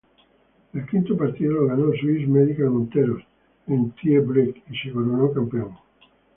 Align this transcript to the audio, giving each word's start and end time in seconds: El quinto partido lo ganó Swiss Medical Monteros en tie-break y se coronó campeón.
El 0.73 0.87
quinto 0.87 1.15
partido 1.15 1.51
lo 1.53 1.67
ganó 1.67 1.91
Swiss 1.91 2.27
Medical 2.27 2.71
Monteros 2.71 3.21
en 3.67 3.91
tie-break 3.91 4.63
y 4.71 4.75
se 4.75 4.91
coronó 4.91 5.31
campeón. 5.31 5.77